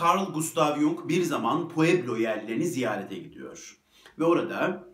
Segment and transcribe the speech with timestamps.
[0.00, 3.78] Carl Gustav Jung bir zaman Pueblo yerlerini ziyarete gidiyor.
[4.18, 4.88] Ve orada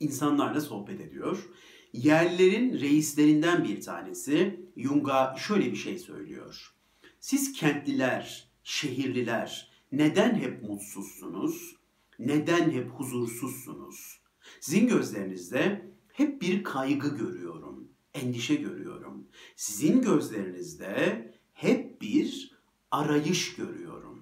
[0.00, 1.48] insanlarla sohbet ediyor.
[1.92, 6.74] Yerlerin reislerinden bir tanesi Jung'a şöyle bir şey söylüyor.
[7.20, 11.76] Siz kentliler, şehirliler neden hep mutsuzsunuz?
[12.18, 14.20] Neden hep huzursuzsunuz?
[14.60, 19.28] Sizin gözlerinizde hep bir kaygı görüyorum, endişe görüyorum.
[19.56, 22.56] Sizin gözlerinizde hep bir
[22.90, 24.19] arayış görüyorum.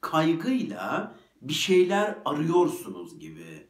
[0.00, 3.68] Kaygıyla bir şeyler arıyorsunuz gibi.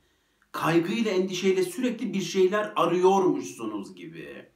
[0.52, 4.52] Kaygıyla, endişeyle sürekli bir şeyler arıyormuşsunuz gibi.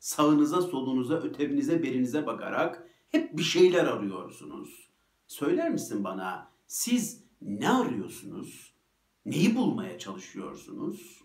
[0.00, 4.88] Sağınıza, solunuza, ötebinize, berinize bakarak hep bir şeyler arıyorsunuz.
[5.26, 8.74] Söyler misin bana siz ne arıyorsunuz?
[9.26, 11.22] Neyi bulmaya çalışıyorsunuz?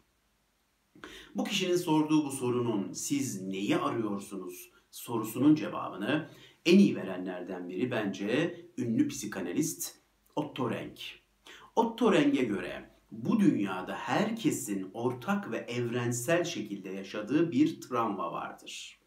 [1.36, 6.30] Bu kişinin sorduğu bu sorunun siz neyi arıyorsunuz sorusunun cevabını
[6.66, 10.01] en iyi verenlerden biri bence ünlü psikanalist
[10.36, 11.00] Otto Renk.
[11.76, 19.00] Otto Renk'e göre bu dünyada herkesin ortak ve evrensel şekilde yaşadığı bir travma vardır.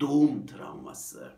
[0.00, 1.32] Doğum travması.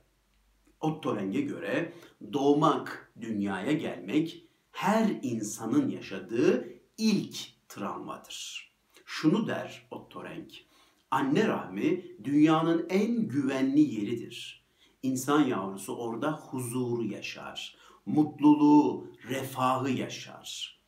[0.80, 1.92] Otto Renk'e göre
[2.32, 6.68] doğmak, dünyaya gelmek her insanın yaşadığı
[6.98, 7.36] ilk
[7.68, 8.70] travmadır.
[9.04, 10.52] Şunu der Otto Renk,
[11.10, 14.64] anne rahmi dünyanın en güvenli yeridir.
[15.02, 17.76] İnsan yavrusu orada huzuru yaşar,
[18.14, 20.80] mutluluğu, refahı yaşar.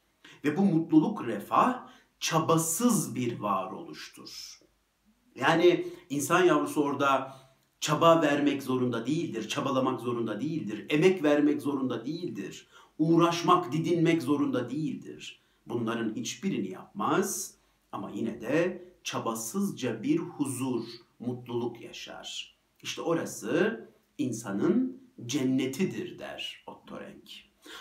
[0.44, 1.86] Ve bu mutluluk, refah
[2.20, 4.60] çabasız bir varoluştur.
[5.34, 7.36] Yani insan yavrusu orada
[7.80, 12.66] çaba vermek zorunda değildir, çabalamak zorunda değildir, emek vermek zorunda değildir,
[12.98, 15.42] uğraşmak, didinmek zorunda değildir.
[15.66, 17.54] Bunların hiçbirini yapmaz
[17.92, 20.84] ama yine de çabasızca bir huzur,
[21.18, 22.56] mutluluk yaşar.
[22.82, 27.30] İşte orası insanın cennetidir der Otto Renk.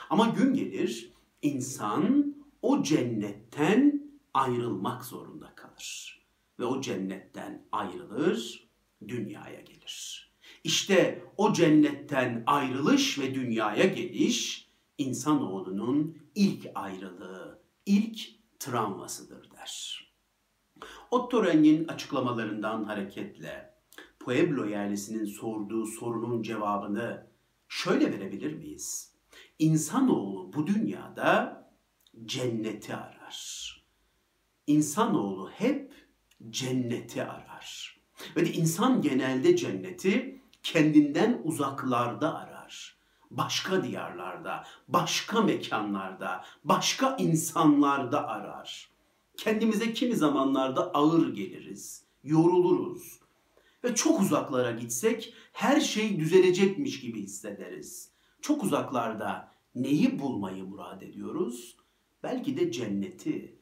[0.09, 6.21] Ama gün gelir insan o cennetten ayrılmak zorunda kalır.
[6.59, 8.69] Ve o cennetten ayrılır,
[9.07, 10.29] dünyaya gelir.
[10.63, 18.19] İşte o cennetten ayrılış ve dünyaya geliş insanoğlunun ilk ayrılığı, ilk
[18.59, 20.01] travmasıdır der.
[21.11, 23.73] Otto Reng'in açıklamalarından hareketle
[24.25, 27.27] Pueblo yerlisinin sorduğu sorunun cevabını
[27.67, 29.11] şöyle verebilir miyiz?
[29.59, 31.61] İnsanoğlu bu dünyada
[32.25, 33.81] cenneti arar.
[34.67, 35.93] İnsanoğlu hep
[36.49, 37.99] cenneti arar.
[38.35, 42.97] Ve de insan genelde cenneti kendinden uzaklarda arar.
[43.31, 48.89] Başka diyarlarda, başka mekanlarda, başka insanlarda arar.
[49.37, 53.20] Kendimize kimi zamanlarda ağır geliriz, yoruluruz.
[53.83, 58.11] Ve çok uzaklara gitsek her şey düzelecekmiş gibi hissederiz.
[58.41, 61.77] Çok uzaklarda neyi bulmayı murad ediyoruz?
[62.23, 63.59] Belki de cenneti.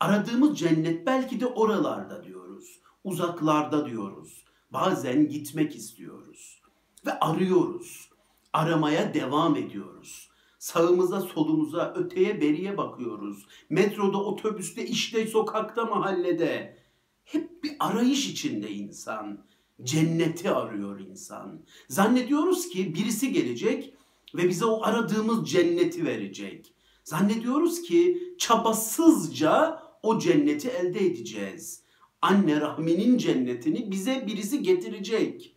[0.00, 2.80] Aradığımız cennet belki de oralarda diyoruz.
[3.04, 4.44] Uzaklarda diyoruz.
[4.70, 6.62] Bazen gitmek istiyoruz.
[7.06, 8.08] Ve arıyoruz.
[8.52, 10.30] Aramaya devam ediyoruz.
[10.58, 13.46] Sağımıza, solumuza, öteye, beriye bakıyoruz.
[13.70, 16.78] Metroda, otobüste, işte, sokakta, mahallede.
[17.24, 19.44] Hep bir arayış içinde insan.
[19.82, 21.60] Cenneti arıyor insan.
[21.88, 23.94] Zannediyoruz ki birisi gelecek
[24.34, 26.74] ve bize o aradığımız cenneti verecek.
[27.04, 31.82] Zannediyoruz ki çabasızca o cenneti elde edeceğiz.
[32.22, 35.56] Anne rahminin cennetini bize birisi getirecek.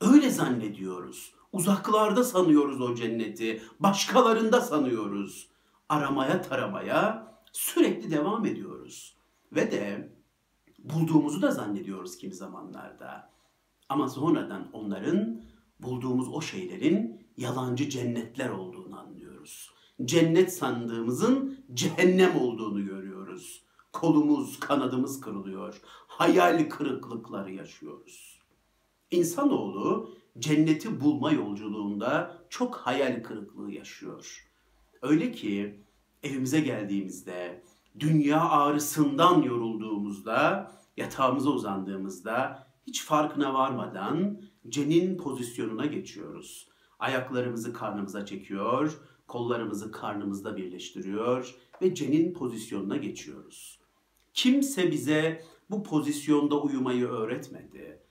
[0.00, 1.34] Öyle zannediyoruz.
[1.52, 3.62] Uzaklarda sanıyoruz o cenneti.
[3.80, 5.48] Başkalarında sanıyoruz.
[5.88, 9.16] Aramaya taramaya sürekli devam ediyoruz.
[9.52, 10.13] Ve de
[10.84, 13.30] bulduğumuzu da zannediyoruz kimi zamanlarda.
[13.88, 15.42] Ama sonradan onların
[15.80, 19.70] bulduğumuz o şeylerin yalancı cennetler olduğunu anlıyoruz.
[20.04, 23.62] Cennet sandığımızın cehennem olduğunu görüyoruz.
[23.92, 25.80] Kolumuz, kanadımız kırılıyor.
[26.06, 28.40] Hayal kırıklıkları yaşıyoruz.
[29.10, 34.50] İnsanoğlu cenneti bulma yolculuğunda çok hayal kırıklığı yaşıyor.
[35.02, 35.80] Öyle ki
[36.22, 37.62] evimize geldiğimizde,
[38.00, 46.68] dünya ağrısından yorulduğumuzda, yatağımıza uzandığımızda hiç farkına varmadan cenin pozisyonuna geçiyoruz.
[46.98, 53.80] Ayaklarımızı karnımıza çekiyor, kollarımızı karnımızda birleştiriyor ve cenin pozisyonuna geçiyoruz.
[54.34, 58.02] Kimse bize bu pozisyonda uyumayı öğretmedi.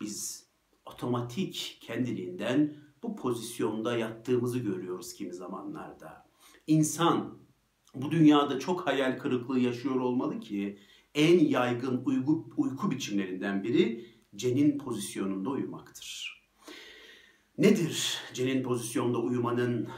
[0.00, 0.46] Biz
[0.86, 6.26] otomatik kendiliğinden bu pozisyonda yattığımızı görüyoruz kimi zamanlarda.
[6.66, 7.41] İnsan
[7.94, 10.78] bu dünyada çok hayal kırıklığı yaşıyor olmalı ki
[11.14, 14.06] en yaygın uyku, uyku biçimlerinden biri
[14.36, 16.42] cenin pozisyonunda uyumaktır.
[17.58, 19.88] Nedir cenin pozisyonda uyumanın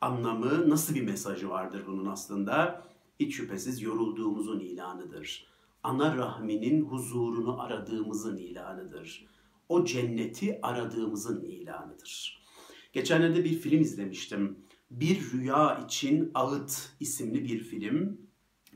[0.00, 2.86] anlamı, nasıl bir mesajı vardır bunun aslında?
[3.20, 5.46] Hiç şüphesiz yorulduğumuzun ilanıdır.
[5.82, 9.26] Ana rahminin huzurunu aradığımızın ilanıdır.
[9.68, 12.42] O cenneti aradığımızın ilanıdır.
[12.92, 14.58] Geçenlerde bir film izlemiştim.
[14.90, 18.20] Bir Rüya için Ağıt isimli bir film.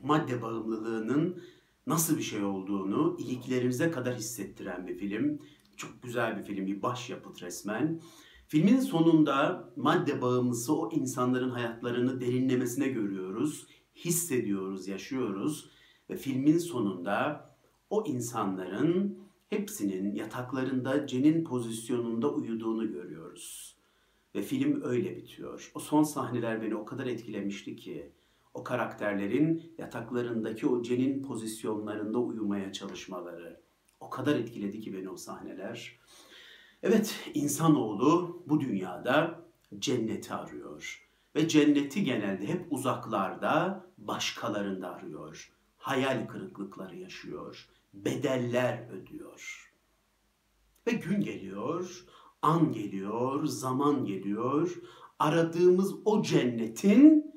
[0.03, 1.41] Madde bağımlılığının
[1.87, 5.39] nasıl bir şey olduğunu iliklerimize kadar hissettiren bir film.
[5.77, 8.01] Çok güzel bir film, bir başyapıt resmen.
[8.47, 15.69] Filmin sonunda madde bağımlısı o insanların hayatlarını derinlemesine görüyoruz, hissediyoruz, yaşıyoruz
[16.09, 17.49] ve filmin sonunda
[17.89, 19.19] o insanların
[19.49, 23.64] hepsinin yataklarında cenin pozisyonunda uyuduğunu görüyoruz.
[24.35, 25.71] Ve film öyle bitiyor.
[25.75, 28.11] O son sahneler beni o kadar etkilemişti ki
[28.53, 33.61] o karakterlerin yataklarındaki o cenin pozisyonlarında uyumaya çalışmaları
[33.99, 35.99] o kadar etkiledi ki beni o sahneler.
[36.83, 39.45] Evet, insanoğlu bu dünyada
[39.79, 41.07] cenneti arıyor.
[41.35, 45.53] Ve cenneti genelde hep uzaklarda, başkalarında arıyor.
[45.77, 47.69] Hayal kırıklıkları yaşıyor.
[47.93, 49.71] Bedeller ödüyor.
[50.87, 52.05] Ve gün geliyor,
[52.41, 54.81] an geliyor, zaman geliyor.
[55.19, 57.35] Aradığımız o cennetin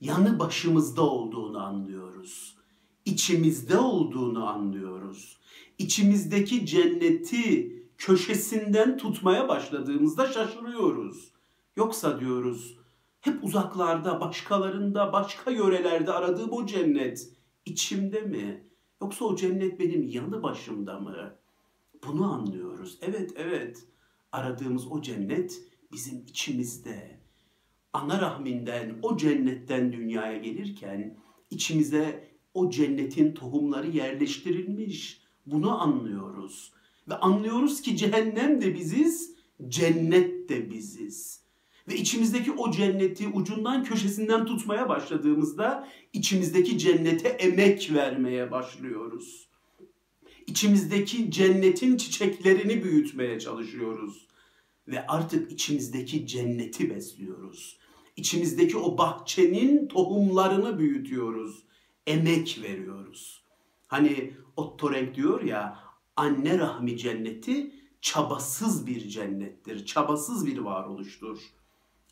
[0.00, 2.56] yanı başımızda olduğunu anlıyoruz.
[3.04, 5.38] İçimizde olduğunu anlıyoruz.
[5.78, 11.32] İçimizdeki cenneti köşesinden tutmaya başladığımızda şaşırıyoruz.
[11.76, 12.78] Yoksa diyoruz
[13.22, 17.28] hep uzaklarda, başkalarında, başka yörelerde aradığım o cennet
[17.66, 18.64] içimde mi?
[19.02, 21.34] Yoksa o cennet benim yanı başımda mı?
[22.06, 22.98] Bunu anlıyoruz.
[23.00, 23.84] Evet, evet.
[24.32, 25.62] Aradığımız o cennet
[25.92, 27.20] bizim içimizde.
[27.92, 31.16] Ana rahminden, o cennetten dünyaya gelirken
[31.50, 35.22] içimize o cennetin tohumları yerleştirilmiş.
[35.46, 36.72] Bunu anlıyoruz.
[37.08, 39.34] Ve anlıyoruz ki cehennem de biziz,
[39.68, 41.42] cennet de biziz.
[41.88, 49.48] Ve içimizdeki o cenneti ucundan köşesinden tutmaya başladığımızda içimizdeki cennete emek vermeye başlıyoruz.
[50.46, 54.28] İçimizdeki cennetin çiçeklerini büyütmeye çalışıyoruz.
[54.88, 57.78] Ve artık içimizdeki cenneti besliyoruz.
[58.16, 61.62] İçimizdeki o bahçenin tohumlarını büyütüyoruz.
[62.06, 63.44] Emek veriyoruz.
[63.86, 65.78] Hani Otto Renk diyor ya
[66.16, 69.86] anne rahmi cenneti çabasız bir cennettir.
[69.86, 71.38] Çabasız bir varoluştur.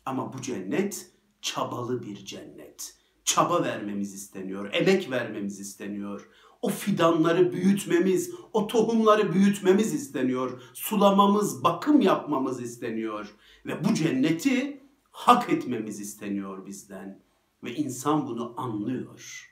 [0.05, 1.11] Ama bu cennet
[1.41, 2.95] çabalı bir cennet.
[3.25, 6.29] Çaba vermemiz isteniyor, emek vermemiz isteniyor.
[6.61, 10.61] O fidanları büyütmemiz, o tohumları büyütmemiz isteniyor.
[10.73, 13.35] Sulamamız, bakım yapmamız isteniyor.
[13.65, 14.81] Ve bu cenneti
[15.11, 17.19] hak etmemiz isteniyor bizden.
[17.63, 19.47] Ve insan bunu anlıyor.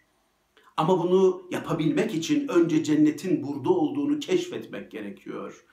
[0.77, 5.65] Ama bunu yapabilmek için önce cennetin burada olduğunu keşfetmek gerekiyor.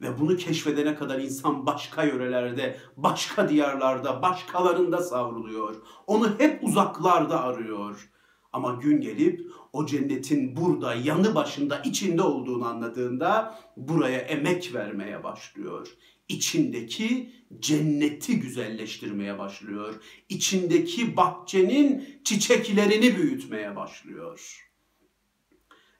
[0.00, 5.76] Ve bunu keşfedene kadar insan başka yörelerde, başka diyarlarda, başkalarında savruluyor.
[6.06, 8.10] Onu hep uzaklarda arıyor.
[8.52, 15.88] Ama gün gelip o cennetin burada, yanı başında, içinde olduğunu anladığında buraya emek vermeye başlıyor.
[16.28, 19.94] İçindeki cenneti güzelleştirmeye başlıyor.
[20.28, 24.68] İçindeki bahçenin çiçeklerini büyütmeye başlıyor.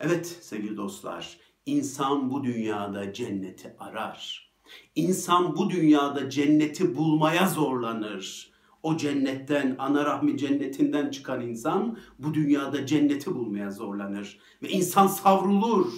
[0.01, 4.53] Evet sevgili dostlar, insan bu dünyada cenneti arar.
[4.95, 8.52] İnsan bu dünyada cenneti bulmaya zorlanır.
[8.83, 14.39] O cennetten, ana rahmi cennetinden çıkan insan bu dünyada cenneti bulmaya zorlanır.
[14.63, 15.93] Ve insan savrulur.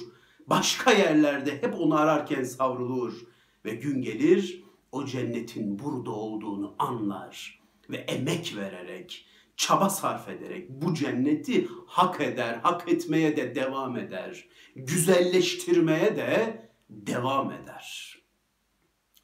[0.47, 3.15] Başka yerlerde hep onu ararken savrulur.
[3.65, 10.95] Ve gün gelir o cennetin burada olduğunu anlar ve emek vererek, çaba sarf ederek bu
[10.95, 14.49] cenneti hak eder, hak etmeye de devam eder.
[14.77, 18.19] Güzelleştirmeye de devam eder.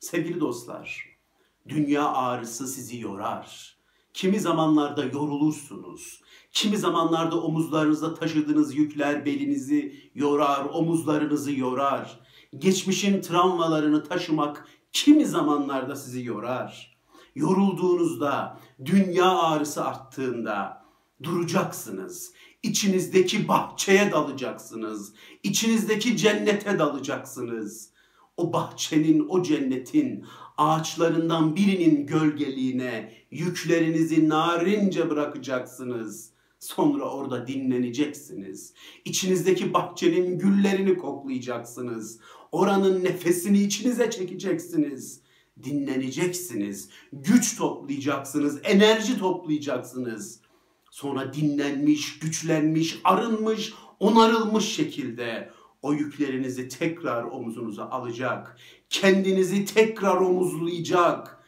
[0.00, 1.18] Sevgili dostlar,
[1.70, 3.76] dünya ağrısı sizi yorar.
[4.14, 6.20] Kimi zamanlarda yorulursunuz.
[6.52, 12.20] Kimi zamanlarda omuzlarınızda taşıdığınız yükler belinizi yorar, omuzlarınızı yorar.
[12.58, 16.98] Geçmişin travmalarını taşımak kimi zamanlarda sizi yorar.
[17.34, 20.84] Yorulduğunuzda, dünya ağrısı arttığında
[21.22, 22.32] duracaksınız.
[22.62, 25.12] İçinizdeki bahçeye dalacaksınız.
[25.42, 27.90] İçinizdeki cennete dalacaksınız.
[28.40, 30.24] O bahçenin, o cennetin
[30.56, 36.30] ağaçlarından birinin gölgeliğine yüklerinizi narince bırakacaksınız.
[36.58, 38.72] Sonra orada dinleneceksiniz.
[39.04, 42.18] İçinizdeki bahçenin güllerini koklayacaksınız.
[42.52, 45.20] Oranın nefesini içinize çekeceksiniz.
[45.62, 46.88] Dinleneceksiniz.
[47.12, 48.60] Güç toplayacaksınız.
[48.64, 50.40] Enerji toplayacaksınız.
[50.90, 55.50] Sonra dinlenmiş, güçlenmiş, arınmış, onarılmış şekilde
[55.82, 58.56] o yüklerinizi tekrar omuzunuza alacak.
[58.90, 61.40] Kendinizi tekrar omuzlayacak.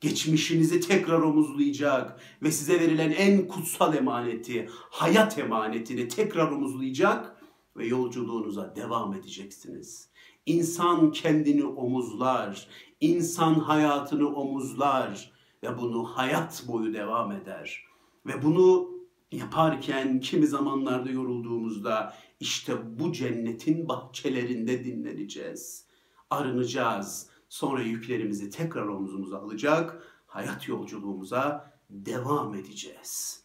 [0.00, 7.36] geçmişinizi tekrar omuzlayacak ve size verilen en kutsal emaneti, hayat emanetini tekrar omuzlayacak
[7.76, 10.08] ve yolculuğunuza devam edeceksiniz.
[10.46, 12.68] İnsan kendini omuzlar,
[13.00, 15.32] insan hayatını omuzlar
[15.62, 17.84] ve bunu hayat boyu devam eder.
[18.26, 18.90] Ve bunu
[19.32, 25.84] yaparken kimi zamanlarda yorulduğumuzda işte bu cennetin bahçelerinde dinleneceğiz.
[26.30, 27.26] Arınacağız.
[27.48, 33.44] Sonra yüklerimizi tekrar omzumuza alacak, hayat yolculuğumuza devam edeceğiz.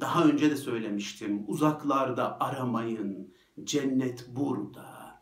[0.00, 1.44] Daha önce de söylemiştim.
[1.46, 3.34] Uzaklarda aramayın.
[3.64, 5.20] Cennet burada.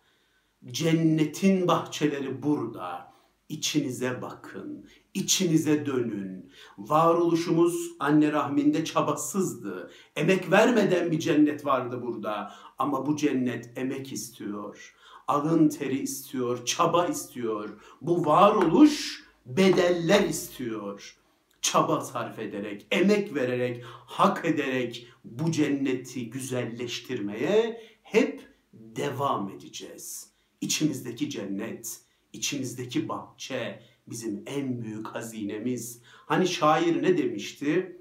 [0.66, 3.15] Cennetin bahçeleri burada.
[3.48, 6.52] İçinize bakın, içinize dönün.
[6.78, 9.90] Varoluşumuz anne rahminde çabasızdı.
[10.16, 12.52] Emek vermeden bir cennet vardı burada.
[12.78, 14.94] Ama bu cennet emek istiyor.
[15.28, 17.68] Alın teri istiyor, çaba istiyor.
[18.00, 21.16] Bu varoluş bedeller istiyor.
[21.60, 30.30] Çaba sarf ederek, emek vererek, hak ederek bu cenneti güzelleştirmeye hep devam edeceğiz.
[30.60, 32.05] İçimizdeki cennet
[32.36, 36.02] içimizdeki bahçe bizim en büyük hazinemiz.
[36.04, 37.96] Hani şair ne demişti?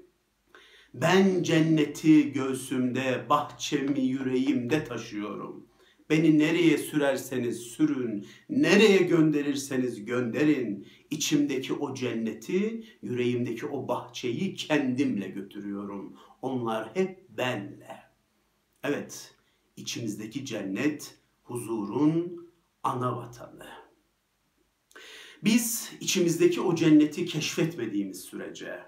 [0.94, 5.66] Ben cenneti göğsümde, bahçemi yüreğimde taşıyorum.
[6.10, 10.86] Beni nereye sürerseniz sürün, nereye gönderirseniz gönderin.
[11.10, 16.16] İçimdeki o cenneti, yüreğimdeki o bahçeyi kendimle götürüyorum.
[16.42, 18.02] Onlar hep benle.
[18.82, 19.34] Evet,
[19.76, 22.46] içimizdeki cennet huzurun
[22.82, 23.85] ana vatanı.
[25.46, 28.78] Biz içimizdeki o cenneti keşfetmediğimiz sürece,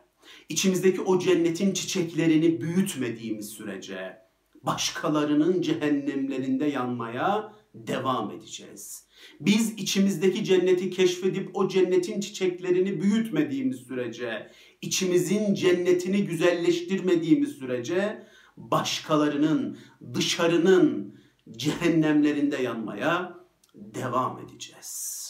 [0.49, 4.19] içimizdeki o cennetin çiçeklerini büyütmediğimiz sürece
[4.63, 9.07] başkalarının cehennemlerinde yanmaya devam edeceğiz.
[9.41, 14.51] Biz içimizdeki cenneti keşfedip o cennetin çiçeklerini büyütmediğimiz sürece,
[14.83, 19.79] içimizin cennetini güzelleştirmediğimiz sürece başkalarının,
[20.15, 21.15] dışarının
[21.51, 23.39] cehennemlerinde yanmaya
[23.75, 25.28] devam edeceğiz.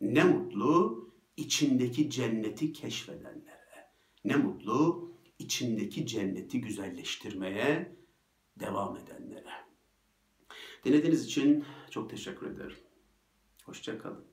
[0.00, 3.90] Ne mutlu içindeki cenneti keşfedenlere.
[4.24, 7.96] Ne mutlu içindeki cenneti güzelleştirmeye
[8.56, 9.52] devam edenlere.
[10.84, 12.78] Dinlediğiniz için çok teşekkür ederim.
[13.64, 14.27] Hoşçakalın.